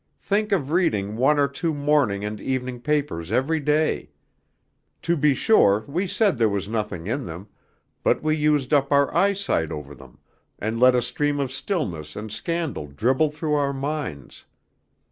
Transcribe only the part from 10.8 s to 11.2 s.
a